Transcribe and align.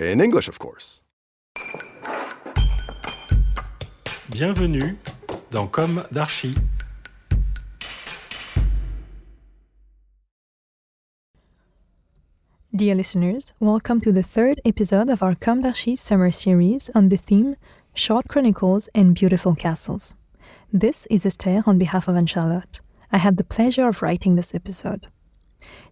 In 0.00 0.20
English, 0.20 0.48
of 0.48 0.58
course. 0.58 1.02
Bienvenue 4.28 4.96
dans 5.52 5.70
Comme 5.70 6.02
d'Archi. 6.10 6.52
Dear 12.74 12.96
listeners, 12.96 13.52
welcome 13.60 14.00
to 14.00 14.10
the 14.10 14.24
third 14.24 14.60
episode 14.64 15.08
of 15.08 15.22
our 15.22 15.36
Comme 15.36 15.60
d'Archi 15.60 15.94
summer 15.94 16.32
series 16.32 16.90
on 16.92 17.08
the 17.08 17.16
theme 17.16 17.54
Short 17.94 18.26
Chronicles 18.26 18.88
and 18.96 19.14
Beautiful 19.14 19.54
Castles. 19.54 20.14
This 20.72 21.06
is 21.08 21.24
Esther 21.24 21.62
on 21.66 21.78
behalf 21.78 22.08
of 22.08 22.16
Anne 22.16 22.26
Charlotte. 22.26 22.80
I 23.12 23.18
had 23.18 23.36
the 23.36 23.44
pleasure 23.44 23.86
of 23.86 24.02
writing 24.02 24.34
this 24.34 24.56
episode. 24.56 25.06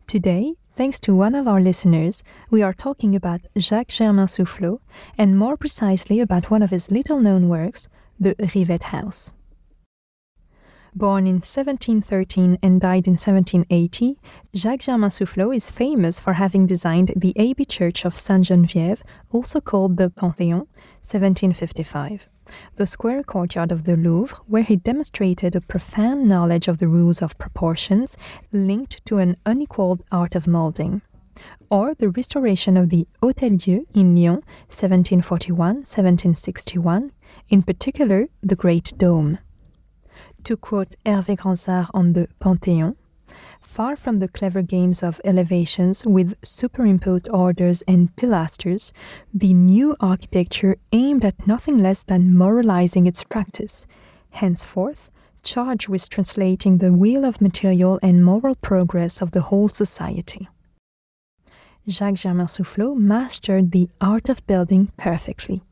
Today, 0.09 0.55
thanks 0.75 0.99
to 1.01 1.15
one 1.15 1.35
of 1.35 1.47
our 1.47 1.61
listeners, 1.61 2.23
we 2.51 2.63
are 2.63 2.73
talking 2.73 3.15
about 3.15 3.47
Jacques 3.59 3.89
Germain 3.89 4.27
Soufflot 4.27 4.81
and 5.19 5.39
more 5.39 5.57
precisely 5.57 6.21
about 6.21 6.51
one 6.51 6.63
of 6.63 6.71
his 6.71 6.91
little 6.91 7.21
known 7.21 7.49
works, 7.49 7.89
the 8.19 8.35
Rivette 8.37 8.85
House. 8.85 9.33
Born 10.95 11.27
in 11.27 11.37
1713 11.37 12.59
and 12.63 12.81
died 12.81 13.07
in 13.07 13.13
1780, 13.13 14.19
Jacques 14.55 14.81
Germain 14.81 15.11
Soufflot 15.11 15.57
is 15.57 15.71
famous 15.71 16.21
for 16.21 16.35
having 16.35 16.67
designed 16.67 17.13
the 17.17 17.35
Abbey 17.39 17.65
Church 17.65 18.05
of 18.05 18.17
Sainte 18.17 18.49
Geneviève, 18.49 19.03
also 19.31 19.61
called 19.61 19.97
the 19.97 20.11
Panthéon, 20.11 20.67
1755, 21.01 22.29
the 22.77 22.87
square 22.87 23.23
courtyard 23.23 23.73
of 23.73 23.85
the 23.85 23.97
Louvre, 23.97 24.39
where 24.47 24.63
he 24.63 24.77
demonstrated 24.77 25.55
a 25.55 25.61
profound 25.61 26.29
knowledge 26.29 26.69
of 26.69 26.79
the 26.79 26.89
rules 26.89 27.23
of 27.23 27.39
proportions 27.39 28.17
linked 28.53 29.05
to 29.07 29.19
an 29.19 29.37
unequaled 29.47 30.05
art 30.11 30.35
of 30.35 30.47
molding, 30.47 31.03
or 31.71 31.95
the 31.95 32.11
restoration 32.11 32.77
of 32.77 32.91
the 32.91 33.07
Hôtel 33.23 33.59
Dieu 33.63 33.87
in 33.95 34.15
Lyon, 34.15 34.43
1741 34.69 35.77
1761, 35.77 37.13
in 37.49 37.63
particular 37.63 38.29
the 38.43 38.57
Great 38.57 38.93
Dome. 38.97 39.39
To 40.45 40.57
quote 40.57 40.95
Hervé 41.07 41.37
Grandsart 41.37 41.89
on 41.95 42.13
the 42.15 42.29
Panthéon, 42.41 42.97
far 43.63 43.97
from 43.97 44.19
the 44.19 44.29
clever 44.29 44.63
games 44.63 45.03
of 45.03 45.21
elevations 45.25 46.05
with 46.05 46.35
superimposed 46.45 47.29
orders 47.31 47.83
and 47.89 48.15
pilasters, 48.17 48.93
the 49.33 49.55
new 49.55 49.97
architecture 50.01 50.77
aimed 50.93 51.25
at 51.25 51.47
nothing 51.47 51.79
less 51.79 52.03
than 52.03 52.35
moralizing 52.35 53.07
its 53.07 53.25
practice, 53.25 53.87
henceforth 54.31 55.11
charged 55.43 55.89
with 55.89 56.09
translating 56.09 56.79
the 56.79 56.93
wheel 56.93 57.25
of 57.25 57.41
material 57.41 57.99
and 58.03 58.25
moral 58.25 58.55
progress 58.57 59.21
of 59.21 59.33
the 59.33 59.43
whole 59.43 59.69
society. 59.69 60.49
Jacques 61.89 62.15
Germain 62.17 62.47
Soufflot 62.47 62.97
mastered 62.97 63.73
the 63.73 63.89
art 64.01 64.29
of 64.29 64.47
building 64.47 64.93
perfectly. 64.97 65.63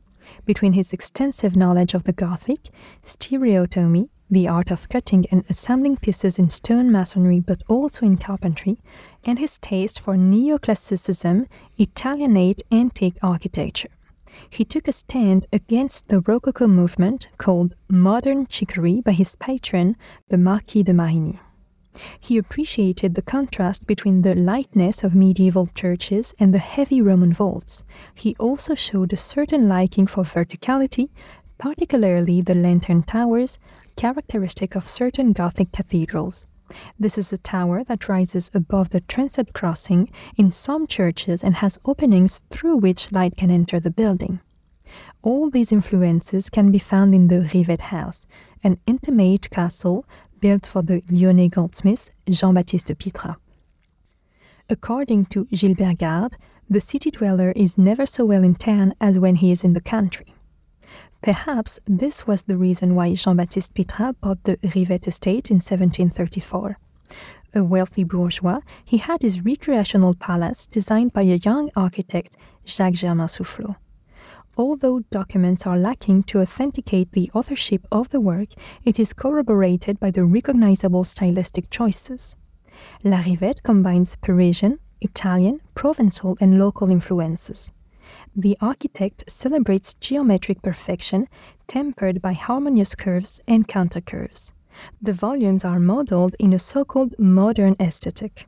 Between 0.45 0.73
his 0.73 0.91
extensive 0.93 1.55
knowledge 1.55 1.93
of 1.93 2.03
the 2.03 2.13
Gothic, 2.13 2.69
stereotomy, 3.05 4.09
the 4.31 4.47
art 4.47 4.71
of 4.71 4.87
cutting 4.87 5.25
and 5.29 5.43
assembling 5.49 5.97
pieces 5.97 6.39
in 6.39 6.49
stone 6.49 6.89
masonry 6.89 7.41
but 7.41 7.61
also 7.67 8.05
in 8.05 8.17
carpentry, 8.17 8.79
and 9.25 9.37
his 9.37 9.57
taste 9.57 9.99
for 9.99 10.15
neoclassicism, 10.15 11.45
Italianate 11.77 12.63
antique 12.71 13.17
architecture. 13.21 13.89
He 14.49 14.63
took 14.63 14.87
a 14.87 14.93
stand 14.93 15.45
against 15.51 16.07
the 16.07 16.21
Rococo 16.21 16.65
movement 16.65 17.27
called 17.37 17.75
modern 17.89 18.47
chicory 18.47 19.01
by 19.01 19.11
his 19.11 19.35
patron, 19.35 19.97
the 20.29 20.37
Marquis 20.37 20.83
de 20.83 20.93
Marigny. 20.93 21.39
He 22.17 22.37
appreciated 22.37 23.15
the 23.15 23.21
contrast 23.21 23.85
between 23.85 24.21
the 24.21 24.33
lightness 24.33 25.03
of 25.03 25.13
medieval 25.13 25.67
churches 25.75 26.33
and 26.39 26.53
the 26.53 26.59
heavy 26.59 27.01
Roman 27.01 27.33
vaults. 27.33 27.83
He 28.15 28.33
also 28.39 28.75
showed 28.75 29.11
a 29.11 29.17
certain 29.17 29.67
liking 29.67 30.07
for 30.07 30.23
verticality, 30.23 31.09
particularly 31.57 32.41
the 32.41 32.55
lantern 32.55 33.03
towers, 33.03 33.59
characteristic 33.95 34.75
of 34.75 34.87
certain 34.87 35.33
Gothic 35.33 35.71
cathedrals. 35.71 36.45
This 36.99 37.17
is 37.17 37.33
a 37.33 37.37
tower 37.37 37.83
that 37.83 38.07
rises 38.07 38.49
above 38.53 38.91
the 38.91 39.01
transept 39.01 39.53
crossing 39.53 40.09
in 40.37 40.51
some 40.51 40.87
churches 40.87 41.43
and 41.43 41.55
has 41.55 41.77
openings 41.85 42.41
through 42.49 42.77
which 42.77 43.11
light 43.11 43.35
can 43.37 43.51
enter 43.51 43.79
the 43.79 43.91
building. 43.91 44.39
All 45.21 45.49
these 45.49 45.71
influences 45.71 46.49
can 46.49 46.71
be 46.71 46.79
found 46.79 47.13
in 47.13 47.27
the 47.27 47.47
Rivette 47.53 47.81
House, 47.81 48.25
an 48.63 48.79
intimate 48.87 49.49
castle 49.49 50.05
built 50.39 50.65
for 50.65 50.81
the 50.81 51.01
Lyonnais 51.09 51.49
goldsmith 51.49 52.09
Jean-Baptiste 52.29 52.97
Pitra. 52.97 53.35
According 54.69 55.25
to 55.27 55.45
Gilbert 55.45 55.99
Garde, 55.99 56.35
the 56.69 56.81
city 56.81 57.11
dweller 57.11 57.51
is 57.51 57.77
never 57.77 58.05
so 58.05 58.25
well 58.25 58.43
in 58.43 58.55
town 58.55 58.93
as 59.01 59.19
when 59.19 59.35
he 59.35 59.51
is 59.51 59.63
in 59.63 59.73
the 59.73 59.81
country. 59.81 60.33
Perhaps 61.21 61.79
this 61.85 62.25
was 62.25 62.43
the 62.43 62.57
reason 62.57 62.95
why 62.95 63.13
Jean-Baptiste 63.13 63.75
Pitra 63.75 64.15
bought 64.19 64.43
the 64.43 64.57
Rivette 64.57 65.07
estate 65.07 65.51
in 65.51 65.57
1734. 65.57 66.79
A 67.53 67.63
wealthy 67.63 68.03
bourgeois, 68.03 68.61
he 68.83 68.97
had 68.97 69.21
his 69.21 69.45
recreational 69.45 70.15
palace 70.15 70.65
designed 70.65 71.13
by 71.13 71.21
a 71.21 71.39
young 71.43 71.69
architect, 71.75 72.35
Jacques 72.65 72.95
Germain 72.95 73.27
Soufflot. 73.27 73.75
Although 74.57 75.01
documents 75.11 75.67
are 75.67 75.77
lacking 75.77 76.23
to 76.23 76.41
authenticate 76.41 77.11
the 77.11 77.29
authorship 77.35 77.85
of 77.91 78.09
the 78.09 78.19
work, 78.19 78.49
it 78.83 78.99
is 78.99 79.13
corroborated 79.13 79.99
by 79.99 80.09
the 80.09 80.25
recognizable 80.25 81.03
stylistic 81.03 81.69
choices. 81.69 82.35
La 83.03 83.21
Rivette 83.21 83.61
combines 83.61 84.15
Parisian, 84.15 84.79
Italian, 85.01 85.61
Provençal, 85.75 86.35
and 86.41 86.57
local 86.57 86.89
influences. 86.89 87.71
The 88.35 88.57
architect 88.61 89.25
celebrates 89.27 89.93
geometric 89.95 90.61
perfection 90.61 91.27
tempered 91.67 92.21
by 92.21 92.31
harmonious 92.31 92.95
curves 92.95 93.41
and 93.45 93.67
countercurves. 93.67 94.53
The 95.01 95.11
volumes 95.11 95.65
are 95.65 95.79
modeled 95.79 96.37
in 96.39 96.53
a 96.53 96.59
so 96.59 96.85
called 96.85 97.13
modern 97.19 97.75
aesthetic. 97.77 98.47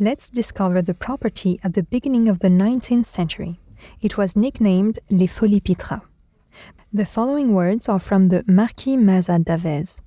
Let's 0.00 0.30
discover 0.30 0.80
the 0.80 0.94
property 0.94 1.60
at 1.62 1.74
the 1.74 1.82
beginning 1.82 2.28
of 2.28 2.38
the 2.38 2.48
19th 2.48 3.04
century. 3.04 3.60
It 4.00 4.16
was 4.16 4.34
nicknamed 4.34 4.98
Les 5.10 5.26
Folies 5.26 5.60
Pitra. 5.60 6.00
The 6.90 7.04
following 7.04 7.52
words 7.52 7.90
are 7.90 7.98
from 7.98 8.28
the 8.28 8.44
Marquis 8.46 8.96
Mazat 8.96 9.44
d'Avez. 9.44 10.00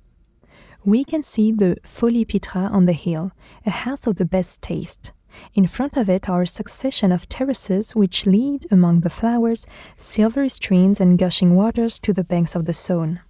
We 0.84 1.04
can 1.04 1.22
see 1.22 1.52
the 1.52 1.76
Folies 1.84 2.26
Pitra 2.26 2.68
on 2.72 2.86
the 2.86 2.92
hill, 2.92 3.30
a 3.64 3.70
house 3.70 4.08
of 4.08 4.16
the 4.16 4.24
best 4.24 4.62
taste. 4.62 5.12
In 5.54 5.66
front 5.66 5.96
of 5.96 6.08
it 6.08 6.28
are 6.28 6.42
a 6.42 6.46
succession 6.46 7.12
of 7.12 7.28
terraces 7.28 7.94
which 7.94 8.26
lead, 8.26 8.66
among 8.70 9.00
the 9.00 9.10
flowers, 9.10 9.66
silvery 9.96 10.48
streams 10.48 11.00
and 11.00 11.18
gushing 11.18 11.56
waters 11.56 11.98
to 12.00 12.12
the 12.12 12.24
banks 12.24 12.54
of 12.54 12.64
the 12.64 12.72
Saône. 12.72 13.20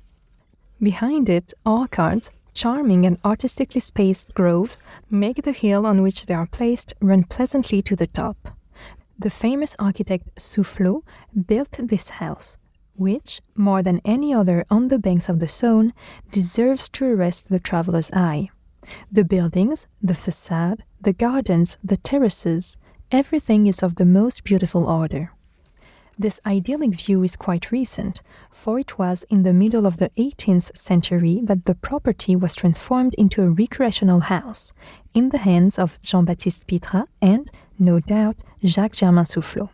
Behind 0.83 1.29
it, 1.29 1.53
orchards, 1.65 2.31
charming 2.55 3.05
and 3.05 3.19
artistically 3.25 3.81
spaced 3.81 4.35
groves, 4.35 4.77
make 5.11 5.43
the 5.43 5.53
hill 5.53 5.87
on 5.87 6.03
which 6.03 6.27
they 6.27 6.35
are 6.35 6.47
placed 6.47 6.95
run 7.01 7.25
pleasantly 7.25 7.83
to 7.83 7.97
the 7.97 8.07
top. 8.07 8.57
The 9.19 9.31
famous 9.31 9.77
architect 9.79 10.31
Soufflot 10.37 11.03
built 11.47 11.77
this 11.79 12.09
house, 12.11 12.57
which, 12.95 13.43
more 13.55 13.83
than 13.83 14.01
any 14.05 14.33
other 14.33 14.65
on 14.71 14.89
the 14.89 14.99
banks 14.99 15.29
of 15.29 15.39
the 15.41 15.47
Saône, 15.47 15.93
deserves 16.31 16.89
to 16.91 17.05
arrest 17.05 17.49
the 17.49 17.61
traveler's 17.61 18.11
eye. 18.13 18.49
The 19.11 19.25
buildings, 19.25 19.87
the 20.03 20.15
facade, 20.15 20.85
the 21.01 21.13
gardens, 21.13 21.79
the 21.83 21.97
terraces, 21.97 22.79
everything 23.11 23.67
is 23.67 23.83
of 23.83 23.97
the 23.97 24.05
most 24.05 24.45
beautiful 24.45 24.87
order. 24.87 25.33
This 26.19 26.39
idyllic 26.45 26.91
view 26.91 27.23
is 27.23 27.35
quite 27.35 27.73
recent, 27.73 28.21
for 28.51 28.79
it 28.79 28.99
was 28.99 29.25
in 29.31 29.43
the 29.43 29.55
middle 29.55 29.87
of 29.87 29.97
the 29.97 30.11
18th 30.19 30.77
century 30.77 31.41
that 31.45 31.65
the 31.65 31.75
property 31.75 32.37
was 32.37 32.55
transformed 32.55 33.15
into 33.15 33.43
a 33.43 33.49
recreational 33.49 34.21
house 34.21 34.75
in 35.15 35.31
the 35.31 35.39
hands 35.39 35.79
of 35.79 35.99
Jean 36.03 36.27
Baptiste 36.27 36.67
Pitra 36.67 37.07
and, 37.23 37.51
no 37.79 38.01
doubt, 38.01 38.43
Jacques 38.63 38.97
Germain 38.97 39.25
Soufflot. 39.25 39.71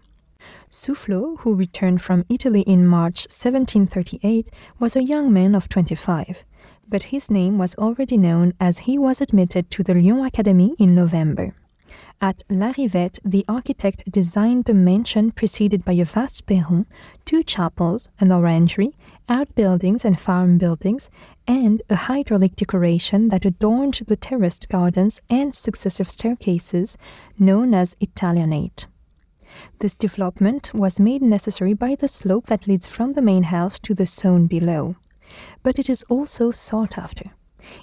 Soufflot, 0.71 1.41
who 1.41 1.55
returned 1.55 2.01
from 2.01 2.25
Italy 2.29 2.61
in 2.61 2.87
March 2.87 3.27
1738, 3.27 4.49
was 4.79 4.95
a 4.95 5.03
young 5.03 5.33
man 5.33 5.55
of 5.57 5.69
25, 5.69 6.45
but 6.89 7.05
his 7.05 7.31
name 7.31 7.59
was 7.59 7.75
already 7.77 8.17
known 8.17 8.55
as 8.61 8.79
he 8.81 8.99
was 8.99 9.21
admitted 9.21 9.71
to 9.71 9.83
the 9.83 9.95
Lyon 9.95 10.25
Academy 10.25 10.75
in 10.79 10.95
November. 10.95 11.55
At 12.21 12.43
La 12.49 12.73
Rivette, 12.73 13.19
the 13.25 13.45
architect 13.47 14.11
designed 14.11 14.69
a 14.69 14.75
mansion 14.75 15.31
preceded 15.31 15.85
by 15.85 15.93
a 15.93 16.05
vast 16.05 16.47
perron, 16.47 16.87
two 17.27 17.43
chapels, 17.43 18.09
an 18.19 18.33
orangery, 18.33 18.97
outbuildings 19.29 20.05
and 20.05 20.19
farm 20.19 20.57
buildings, 20.57 21.11
and 21.47 21.83
a 21.91 21.97
hydraulic 21.97 22.57
decoration 22.57 23.29
that 23.29 23.45
adorned 23.45 24.01
the 24.07 24.17
terraced 24.17 24.69
gardens 24.69 25.21
and 25.29 25.55
successive 25.55 26.09
staircases, 26.09 26.97
known 27.39 27.75
as 27.75 27.97
Italianate. 28.01 28.87
This 29.81 29.95
development 29.95 30.73
was 30.75 30.99
made 30.99 31.23
necessary 31.23 31.75
by 31.75 31.95
the 31.95 32.09
slope 32.09 32.47
that 32.47 32.67
leads 32.67 32.87
from 32.87 33.13
the 33.13 33.23
main 33.23 33.45
house 33.45 33.79
to 33.81 33.95
the 33.95 34.07
zone 34.07 34.47
below. 34.47 34.97
But 35.63 35.79
it 35.79 35.89
is 35.89 36.05
also 36.09 36.51
sought 36.51 36.99
after. 36.99 37.33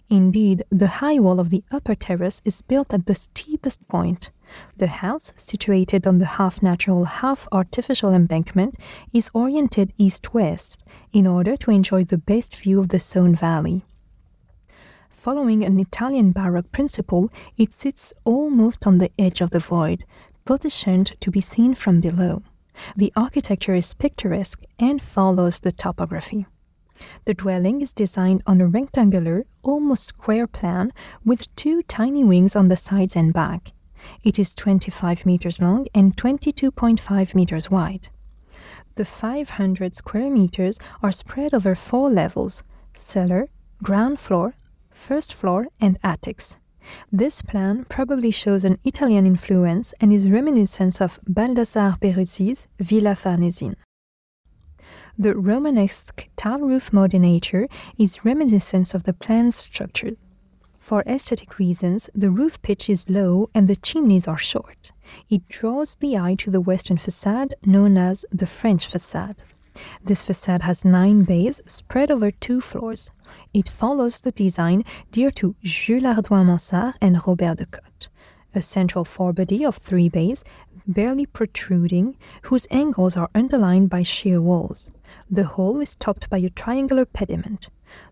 Indeed, 0.10 0.64
the 0.70 1.00
high 1.02 1.20
wall 1.20 1.40
of 1.40 1.50
the 1.50 1.64
upper 1.72 1.96
terrace 1.96 2.42
is 2.46 2.62
built 2.62 2.94
at 2.94 3.06
the 3.06 3.16
steepest 3.16 3.88
point. 3.88 4.32
The 4.78 4.88
house, 4.88 5.34
situated 5.36 6.06
on 6.06 6.20
the 6.20 6.26
half 6.38 6.62
natural, 6.62 7.06
half 7.06 7.48
artificial 7.52 8.14
embankment, 8.14 8.76
is 9.12 9.30
oriented 9.34 9.94
east 9.98 10.34
west 10.34 10.78
in 11.12 11.26
order 11.28 11.58
to 11.58 11.72
enjoy 11.72 12.04
the 12.04 12.18
best 12.18 12.56
view 12.56 12.80
of 12.80 12.90
the 12.90 12.98
Saône 12.98 13.38
Valley. 13.38 13.84
Following 15.10 15.64
an 15.64 15.80
Italian 15.80 16.32
Baroque 16.32 16.72
principle, 16.72 17.32
it 17.58 17.74
sits 17.74 18.14
almost 18.26 18.86
on 18.86 18.98
the 18.98 19.12
edge 19.18 19.42
of 19.42 19.52
the 19.52 19.60
void, 19.60 20.06
positioned 20.46 21.20
to 21.22 21.32
be 21.32 21.42
seen 21.42 21.74
from 21.74 22.02
below. 22.02 22.44
The 22.96 23.14
architecture 23.16 23.76
is 23.76 23.94
picturesque 23.94 24.64
and 24.80 25.02
follows 25.02 25.60
the 25.60 25.72
topography. 25.72 26.46
The 27.26 27.34
dwelling 27.34 27.82
is 27.82 27.94
designed 27.94 28.44
on 28.46 28.62
a 28.62 28.68
rectangular, 28.68 29.46
almost 29.62 30.06
square 30.06 30.48
plan 30.48 30.92
with 31.26 31.54
two 31.56 31.84
tiny 31.84 32.24
wings 32.24 32.56
on 32.56 32.68
the 32.68 32.78
sides 32.78 33.16
and 33.16 33.34
back. 33.34 33.72
It 34.24 34.38
is 34.40 34.54
25 34.54 35.26
meters 35.26 35.62
long 35.62 35.88
and 35.94 36.16
22.5 36.16 37.36
meters 37.36 37.72
wide. 37.72 38.10
The 38.96 39.06
500 39.06 39.96
square 39.96 40.30
meters 40.30 40.78
are 41.02 41.12
spread 41.12 41.54
over 41.54 41.76
four 41.76 42.10
levels 42.10 42.64
cellar, 42.96 43.48
ground 43.82 44.20
floor, 44.20 44.56
first 44.92 45.34
floor, 45.34 45.68
and 45.82 45.98
attics. 46.04 46.58
This 47.12 47.42
plan 47.42 47.86
probably 47.90 48.32
shows 48.32 48.64
an 48.66 48.78
Italian 48.84 49.26
influence 49.26 49.94
and 50.00 50.14
is 50.14 50.30
reminiscent 50.30 51.02
of 51.02 51.20
Baldassare 51.28 52.00
Peruzzi's 52.00 52.68
Villa 52.80 53.16
Farnesina. 53.16 53.76
The 55.16 55.36
Romanesque 55.36 56.28
tile 56.36 56.62
roof 56.62 56.90
modinature 56.90 57.68
is 58.00 58.26
reminiscent 58.26 58.96
of 58.96 59.04
the 59.04 59.14
plan's 59.14 59.56
structure. 59.56 60.16
For 60.80 61.04
aesthetic 61.06 61.60
reasons, 61.60 62.10
the 62.16 62.32
roof 62.32 62.60
pitch 62.64 62.90
is 62.90 63.08
low 63.08 63.48
and 63.54 63.68
the 63.68 63.76
chimneys 63.76 64.28
are 64.28 64.40
short. 64.40 64.92
It 65.30 65.48
draws 65.48 65.96
the 65.96 66.18
eye 66.18 66.34
to 66.40 66.50
the 66.50 66.60
western 66.60 66.98
facade, 66.98 67.54
known 67.64 67.96
as 67.96 68.26
the 68.32 68.48
French 68.48 68.88
facade. 68.88 69.44
This 70.04 70.24
facade 70.24 70.64
has 70.64 70.84
nine 70.84 71.26
bays 71.26 71.62
spread 71.68 72.10
over 72.10 72.32
two 72.32 72.60
floors. 72.60 73.12
It 73.54 73.70
follows 73.70 74.20
the 74.20 74.32
design 74.32 74.84
dear 75.12 75.30
to 75.32 75.56
Jules 75.62 76.04
Hardouin 76.04 76.48
Mansart 76.48 76.96
and 77.00 77.22
Robert 77.26 77.60
de 77.60 77.68
Cotte. 77.68 78.08
A 78.56 78.64
central 78.64 79.06
forebody 79.06 79.64
of 79.64 79.78
three 79.78 80.10
bays, 80.10 80.44
barely 80.88 81.28
protruding, 81.28 82.18
whose 82.44 82.68
angles 82.72 83.16
are 83.16 83.30
underlined 83.36 83.90
by 83.90 84.04
sheer 84.04 84.42
walls. 84.42 84.92
The 85.34 85.46
hall 85.46 85.82
is 85.82 85.96
topped 85.96 86.30
by 86.30 86.38
a 86.38 86.52
triangular 86.52 87.06
pediment. 87.06 87.70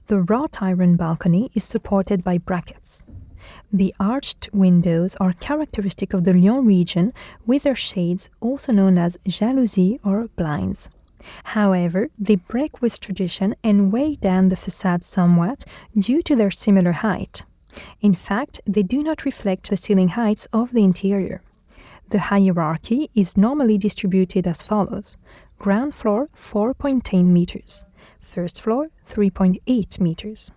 The 0.08 0.22
wrought 0.22 0.58
iron 0.60 0.96
balcony 0.96 1.52
is 1.54 1.64
supported 1.64 2.24
by 2.24 2.40
brackets. 2.40 3.06
The 3.72 3.94
arched 4.00 4.50
windows 4.52 5.16
are 5.18 5.34
characteristic 5.34 6.16
of 6.16 6.24
the 6.24 6.34
Lyon 6.34 6.66
region 6.66 7.14
with 7.46 7.62
their 7.62 7.76
shades 7.76 8.32
also 8.40 8.72
known 8.72 8.98
as 8.98 9.20
jalousies 9.28 10.00
or 10.04 10.30
blinds. 10.30 10.90
However, 11.44 12.10
they 12.18 12.38
break 12.38 12.82
with 12.82 13.00
tradition 13.00 13.54
and 13.64 13.92
weigh 13.92 14.16
down 14.16 14.50
the 14.50 14.56
facade 14.56 15.04
somewhat 15.04 15.64
due 15.96 16.24
to 16.24 16.36
their 16.36 16.50
similar 16.50 16.92
height. 16.92 17.44
In 18.02 18.16
fact, 18.16 18.62
they 18.66 18.82
do 18.82 19.04
not 19.04 19.26
reflect 19.26 19.70
the 19.70 19.78
ceiling 19.78 20.10
heights 20.18 20.48
of 20.52 20.72
the 20.72 20.84
interior. 20.84 21.44
The 22.10 22.32
hierarchy 22.32 23.12
is 23.14 23.38
normally 23.38 23.78
distributed 23.78 24.48
as 24.48 24.64
follows 24.64 25.18
ground 25.62 25.94
floor 25.94 26.28
4.10 26.36 27.26
meters, 27.26 27.86
first 28.20 28.60
floor 28.64 28.88
3.8 29.08 30.00
meters. 30.00 30.50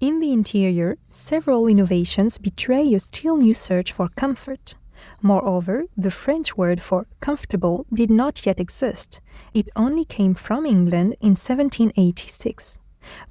In 0.00 0.20
the 0.20 0.32
interior, 0.32 0.96
several 1.10 1.66
innovations 1.66 2.38
betray 2.38 2.94
a 2.94 2.98
still 2.98 3.36
new 3.36 3.52
search 3.52 3.92
for 3.92 4.08
comfort. 4.08 4.74
Moreover, 5.20 5.84
the 5.98 6.10
French 6.10 6.56
word 6.56 6.80
for 6.80 7.08
comfortable 7.20 7.84
did 7.92 8.10
not 8.10 8.46
yet 8.46 8.58
exist. 8.58 9.20
It 9.52 9.68
only 9.76 10.06
came 10.06 10.32
from 10.32 10.64
England 10.64 11.16
in 11.20 11.36
1786. 11.36 12.78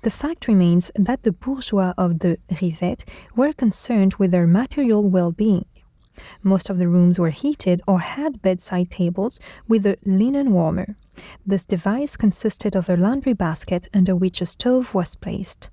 The 0.03 0.11
fact 0.11 0.47
remains 0.47 0.91
that 0.93 1.23
the 1.23 1.31
bourgeois 1.31 1.95
of 1.97 2.19
the 2.19 2.37
Rivette 2.51 3.05
were 3.35 3.53
concerned 3.53 4.13
with 4.19 4.29
their 4.29 4.45
material 4.45 5.01
well 5.01 5.31
being. 5.31 5.65
Most 6.43 6.69
of 6.69 6.77
the 6.77 6.87
rooms 6.87 7.19
were 7.19 7.29
heated 7.29 7.81
or 7.87 7.99
had 7.99 8.41
bedside 8.41 8.91
tables 8.91 9.39
with 9.67 9.85
a 9.85 9.97
linen 10.05 10.51
warmer. 10.51 10.95
This 11.45 11.65
device 11.65 12.15
consisted 12.15 12.75
of 12.75 12.89
a 12.89 12.97
laundry 12.97 13.33
basket 13.33 13.87
under 13.93 14.15
which 14.15 14.41
a 14.41 14.45
stove 14.45 14.93
was 14.93 15.15
placed. 15.15 15.69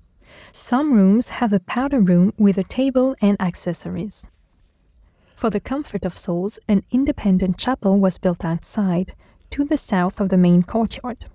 Some 0.51 0.93
rooms 0.93 1.29
have 1.29 1.53
a 1.53 1.59
powder 1.59 1.99
room 1.99 2.33
with 2.37 2.57
a 2.57 2.63
table 2.63 3.15
and 3.21 3.39
accessories. 3.41 4.27
For 5.35 5.49
the 5.49 5.59
comfort 5.59 6.03
of 6.03 6.17
souls, 6.17 6.59
an 6.67 6.83
independent 6.91 7.57
chapel 7.57 7.99
was 7.99 8.17
built 8.17 8.43
outside, 8.43 9.13
to 9.51 9.63
the 9.63 9.77
south 9.77 10.19
of 10.19 10.29
the 10.29 10.37
main 10.37 10.63
courtyard. 10.63 11.25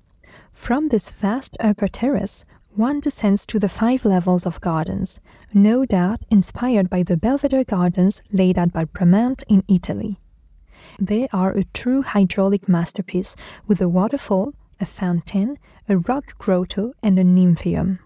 From 0.53 0.89
this 0.89 1.11
vast 1.11 1.57
upper 1.61 1.89
terrace, 1.89 2.45
one 2.75 3.01
descends 3.01 3.45
to 3.47 3.59
the 3.59 3.69
five 3.69 4.05
levels 4.05 4.47
of 4.47 4.61
gardens, 4.61 5.21
no 5.53 5.85
doubt 5.85 6.23
inspired 6.31 6.89
by 6.89 7.03
the 7.03 7.17
Belvedere 7.17 7.65
Gardens 7.65 8.23
laid 8.33 8.59
out 8.59 8.73
by 8.73 8.85
Bramante 8.85 9.45
in 9.49 9.63
Italy. 9.69 10.19
They 10.99 11.29
are 11.33 11.53
a 11.53 11.65
true 11.65 12.03
hydraulic 12.03 12.69
masterpiece 12.69 13.37
with 13.67 13.81
a 13.81 13.89
waterfall, 13.89 14.55
a 14.81 14.87
fountain, 14.87 15.59
a 15.89 15.99
rock 15.99 16.39
grotto, 16.39 16.93
and 17.03 17.19
a 17.19 17.25
nymphaeum. 17.25 17.99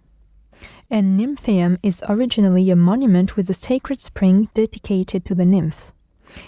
A 0.91 1.03
nymphaeum 1.03 1.79
is 1.83 2.03
originally 2.09 2.71
a 2.71 2.77
monument 2.77 3.37
with 3.37 3.51
a 3.51 3.55
sacred 3.55 4.01
spring 4.01 4.49
dedicated 4.55 5.25
to 5.25 5.35
the 5.35 5.45
nymphs. 5.45 5.93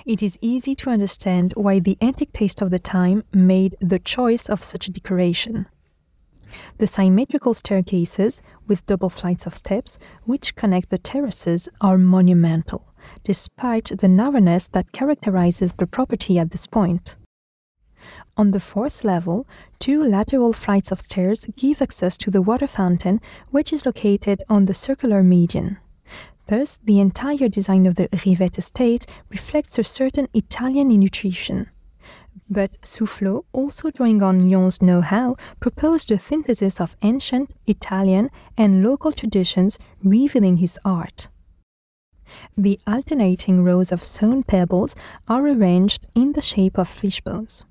It 0.05 0.23
is 0.23 0.39
easy 0.41 0.75
to 0.77 0.91
understand 0.91 1.53
why 1.57 1.79
the 1.79 1.99
antique 2.01 2.33
taste 2.33 2.63
of 2.63 2.71
the 2.71 2.79
time 2.79 3.25
made 3.33 3.77
the 3.81 3.99
choice 3.99 4.49
of 4.49 4.63
such 4.63 4.89
a 4.89 4.93
decoration. 4.93 5.67
The 6.79 6.87
symmetrical 6.87 7.55
staircases, 7.55 8.43
with 8.67 8.87
double 8.87 9.11
flights 9.11 9.47
of 9.47 9.55
steps, 9.55 9.99
which 10.25 10.55
connect 10.55 10.91
the 10.91 10.99
terraces, 10.99 11.69
are 11.81 11.99
monumental, 11.99 12.93
despite 13.25 13.91
the 13.99 14.09
narrowness 14.09 14.69
that 14.69 14.93
characterizes 14.93 15.75
the 15.75 15.87
property 15.87 16.39
at 16.39 16.51
this 16.51 16.67
point. 16.67 17.17
On 18.37 18.53
the 18.53 18.61
fourth 18.61 19.05
level, 19.05 19.47
two 19.81 20.03
lateral 20.05 20.53
flights 20.53 20.93
of 20.93 21.01
stairs 21.01 21.47
give 21.57 21.83
access 21.83 22.17
to 22.19 22.31
the 22.31 22.43
water 22.43 22.69
fountain, 22.69 23.21
which 23.51 23.73
is 23.73 23.85
located 23.85 24.43
on 24.49 24.67
the 24.67 24.75
circular 24.75 25.23
median. 25.23 25.79
Thus, 26.47 26.79
the 26.83 27.01
entire 27.01 27.49
design 27.49 27.85
of 27.85 27.97
the 27.97 28.09
Rivette 28.09 28.59
estate 28.59 29.07
reflects 29.29 29.79
a 29.79 29.85
certain 29.85 30.29
Italian 30.33 30.91
intuition. 30.91 31.69
But 32.49 32.77
Soufflot, 32.83 33.45
also 33.53 33.91
drawing 33.91 34.23
on 34.23 34.49
Lyon's 34.49 34.83
know 34.83 35.01
how, 35.01 35.37
proposed 35.61 36.11
a 36.11 36.19
synthesis 36.19 36.81
of 36.81 36.97
ancient, 37.03 37.55
Italian, 37.67 38.31
and 38.57 38.83
local 38.83 39.13
traditions, 39.13 39.79
revealing 40.03 40.59
his 40.59 40.79
art. 40.85 41.29
The 42.57 42.79
alternating 42.87 43.65
rows 43.65 43.91
of 43.91 44.05
stone 44.05 44.43
pebbles 44.43 44.95
are 45.29 45.47
arranged 45.47 46.07
in 46.15 46.33
the 46.33 46.43
shape 46.43 46.79
of 46.79 46.89
fishbones. 46.89 47.65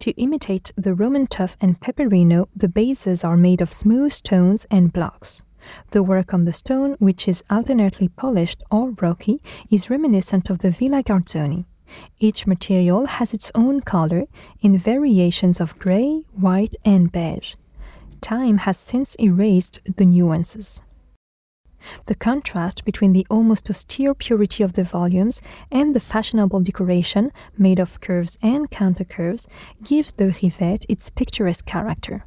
To 0.00 0.10
imitate 0.12 0.72
the 0.76 0.94
Roman 0.94 1.26
tuff 1.26 1.56
and 1.60 1.78
peperino, 1.80 2.48
the 2.56 2.68
bases 2.68 3.22
are 3.22 3.36
made 3.36 3.60
of 3.60 3.72
smooth 3.72 4.12
stones 4.12 4.66
and 4.70 4.92
blocks. 4.92 5.42
The 5.90 6.02
work 6.02 6.34
on 6.34 6.44
the 6.44 6.52
stone, 6.52 6.96
which 6.98 7.28
is 7.28 7.44
alternately 7.50 8.08
polished 8.08 8.62
or 8.70 8.90
rocky, 9.00 9.40
is 9.70 9.90
reminiscent 9.90 10.50
of 10.50 10.58
the 10.58 10.70
Villa 10.70 11.02
Garzoni. 11.02 11.66
Each 12.18 12.46
material 12.46 13.06
has 13.06 13.32
its 13.32 13.50
own 13.54 13.80
color 13.80 14.24
in 14.60 14.76
variations 14.76 15.60
of 15.60 15.78
gray, 15.78 16.24
white, 16.32 16.74
and 16.84 17.10
beige. 17.10 17.54
Time 18.20 18.58
has 18.58 18.76
since 18.76 19.14
erased 19.16 19.80
the 19.84 20.04
nuances. 20.04 20.82
The 22.06 22.14
contrast 22.14 22.84
between 22.84 23.12
the 23.12 23.26
almost 23.30 23.70
austere 23.70 24.14
purity 24.14 24.62
of 24.62 24.74
the 24.74 24.84
volumes 24.84 25.40
and 25.70 25.94
the 25.94 26.00
fashionable 26.00 26.60
decoration 26.60 27.32
made 27.56 27.78
of 27.78 28.00
curves 28.00 28.36
and 28.42 28.70
countercurves 28.70 29.46
gives 29.82 30.12
the 30.12 30.26
Rivette 30.26 30.84
its 30.88 31.08
picturesque 31.10 31.64
character. 31.64 32.24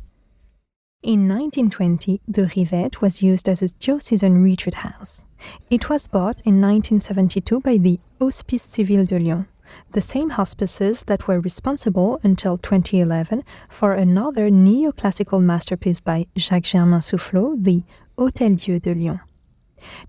In 1.03 1.27
1920, 1.27 2.22
the 2.27 2.43
Rivette 2.55 3.01
was 3.01 3.22
used 3.22 3.50
as 3.50 3.62
a 3.62 3.67
diocesan 3.67 4.41
retreat 4.41 4.75
house. 4.75 5.24
It 5.70 5.89
was 5.89 6.08
bought 6.08 6.41
in 6.46 6.62
1972 6.62 7.60
by 7.60 7.77
the 7.77 8.00
Hospice 8.20 8.63
Civil 8.63 9.05
de 9.05 9.20
Lyon 9.20 9.48
the 9.91 10.01
same 10.01 10.31
hospices 10.31 11.03
that 11.03 11.27
were 11.27 11.39
responsible 11.39 12.19
until 12.23 12.57
2011 12.57 13.43
for 13.69 13.93
another 13.93 14.49
neoclassical 14.49 15.41
masterpiece 15.41 15.99
by 15.99 16.27
Jacques 16.37 16.63
Germain 16.63 16.99
Soufflot, 16.99 17.63
the 17.63 17.83
Hôtel 18.17 18.61
Dieu 18.63 18.79
de 18.79 18.93
Lyon. 18.93 19.19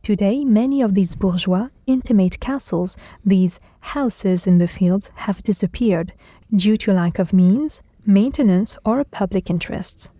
Today, 0.02 0.44
many 0.44 0.82
of 0.82 0.94
these 0.94 1.14
bourgeois, 1.14 1.68
intimate 1.86 2.40
castles, 2.40 2.96
these 3.24 3.60
houses 3.80 4.46
in 4.46 4.58
the 4.58 4.68
fields, 4.68 5.10
have 5.14 5.42
disappeared 5.42 6.12
due 6.54 6.76
to 6.76 6.92
lack 6.92 7.18
of 7.18 7.32
means, 7.32 7.82
maintenance, 8.06 8.76
or 8.84 9.02
public 9.04 9.50
interests. 9.50 10.10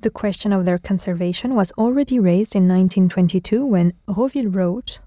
The 0.00 0.10
question 0.10 0.52
of 0.52 0.64
their 0.64 0.78
conservation 0.78 1.54
was 1.54 1.72
already 1.78 2.18
raised 2.18 2.56
in 2.56 2.66
1922 2.66 3.64
when 3.64 3.92
Roville 4.08 4.52
wrote 4.52 5.00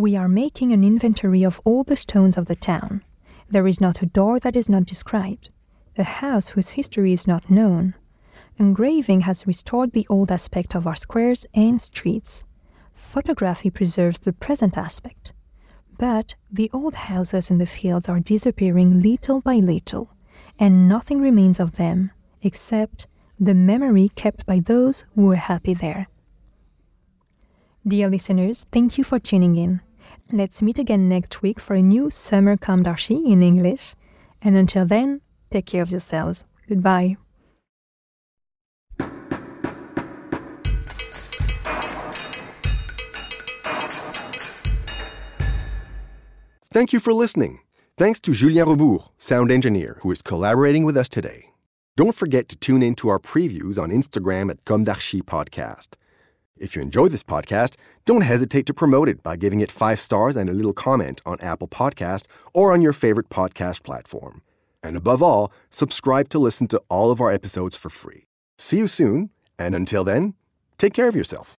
we 0.00 0.16
are 0.16 0.28
making 0.28 0.72
an 0.72 0.82
inventory 0.82 1.42
of 1.42 1.60
all 1.64 1.84
the 1.84 1.96
stones 1.96 2.36
of 2.36 2.46
the 2.46 2.56
town. 2.56 3.02
There 3.48 3.66
is 3.66 3.80
not 3.80 4.02
a 4.02 4.06
door 4.06 4.40
that 4.40 4.56
is 4.56 4.68
not 4.68 4.86
described, 4.86 5.50
a 5.98 6.04
house 6.04 6.48
whose 6.50 6.70
history 6.70 7.12
is 7.12 7.26
not 7.26 7.50
known. 7.50 7.94
Engraving 8.58 9.22
has 9.22 9.46
restored 9.46 9.92
the 9.92 10.06
old 10.08 10.30
aspect 10.30 10.74
of 10.74 10.86
our 10.86 10.96
squares 10.96 11.44
and 11.54 11.80
streets. 11.80 12.44
Photography 12.94 13.70
preserves 13.70 14.20
the 14.20 14.32
present 14.32 14.76
aspect. 14.76 15.32
But 15.98 16.34
the 16.50 16.70
old 16.72 16.94
houses 16.94 17.50
in 17.50 17.58
the 17.58 17.66
fields 17.66 18.08
are 18.08 18.20
disappearing 18.20 19.00
little 19.00 19.40
by 19.40 19.56
little, 19.56 20.10
and 20.58 20.88
nothing 20.88 21.20
remains 21.20 21.60
of 21.60 21.76
them 21.76 22.10
except 22.42 23.06
the 23.38 23.54
memory 23.54 24.10
kept 24.14 24.46
by 24.46 24.60
those 24.60 25.04
who 25.14 25.26
were 25.26 25.36
happy 25.36 25.74
there. 25.74 26.08
Dear 27.86 28.08
listeners, 28.08 28.66
thank 28.72 28.96
you 28.96 29.04
for 29.04 29.18
tuning 29.18 29.56
in. 29.56 29.80
Let's 30.32 30.62
meet 30.62 30.78
again 30.78 31.08
next 31.08 31.42
week 31.42 31.58
for 31.58 31.74
a 31.74 31.82
new 31.82 32.08
Summer 32.08 32.56
Comme 32.56 32.84
d'Archi 32.84 33.16
in 33.26 33.42
English. 33.42 33.96
And 34.40 34.56
until 34.56 34.86
then, 34.86 35.22
take 35.50 35.66
care 35.66 35.82
of 35.82 35.90
yourselves. 35.90 36.44
Goodbye. 36.68 37.16
Thank 46.72 46.92
you 46.92 47.00
for 47.00 47.12
listening. 47.12 47.58
Thanks 47.98 48.20
to 48.20 48.32
Julien 48.32 48.66
Rebours, 48.66 49.10
sound 49.18 49.50
engineer, 49.50 49.98
who 50.02 50.12
is 50.12 50.22
collaborating 50.22 50.84
with 50.84 50.96
us 50.96 51.08
today. 51.08 51.50
Don't 51.96 52.14
forget 52.14 52.48
to 52.50 52.56
tune 52.56 52.84
in 52.84 52.94
to 52.96 53.08
our 53.08 53.18
previews 53.18 53.76
on 53.82 53.90
Instagram 53.90 54.48
at 54.50 54.64
Comme 54.64 54.84
Podcast. 54.84 55.96
If 56.60 56.76
you 56.76 56.82
enjoy 56.82 57.08
this 57.08 57.22
podcast, 57.22 57.76
don't 58.04 58.20
hesitate 58.20 58.66
to 58.66 58.74
promote 58.74 59.08
it 59.08 59.22
by 59.22 59.36
giving 59.36 59.60
it 59.60 59.72
five 59.72 59.98
stars 59.98 60.36
and 60.36 60.50
a 60.50 60.52
little 60.52 60.74
comment 60.74 61.22
on 61.24 61.40
Apple 61.40 61.68
Podcast 61.68 62.26
or 62.52 62.72
on 62.74 62.82
your 62.82 62.92
favorite 62.92 63.30
podcast 63.30 63.82
platform. 63.82 64.42
And 64.82 64.94
above 64.94 65.22
all, 65.22 65.50
subscribe 65.70 66.28
to 66.28 66.38
listen 66.38 66.68
to 66.68 66.82
all 66.90 67.10
of 67.10 67.20
our 67.20 67.32
episodes 67.32 67.78
for 67.78 67.88
free. 67.88 68.24
See 68.58 68.76
you 68.76 68.88
soon, 68.88 69.30
and 69.58 69.74
until 69.74 70.04
then, 70.04 70.34
take 70.76 70.92
care 70.92 71.08
of 71.08 71.16
yourself. 71.16 71.54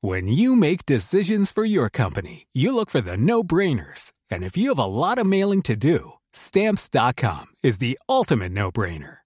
When 0.00 0.26
you 0.28 0.56
make 0.56 0.86
decisions 0.86 1.52
for 1.52 1.66
your 1.66 1.90
company, 1.90 2.46
you 2.54 2.74
look 2.74 2.88
for 2.90 3.02
the 3.02 3.16
no-brainers. 3.16 4.12
And 4.30 4.42
if 4.42 4.56
you 4.56 4.70
have 4.70 4.78
a 4.78 4.84
lot 4.84 5.18
of 5.18 5.26
mailing 5.26 5.60
to 5.62 5.76
do, 5.76 6.12
stamps.com 6.32 7.46
is 7.62 7.76
the 7.78 7.98
ultimate 8.08 8.52
no-brainer. 8.52 9.18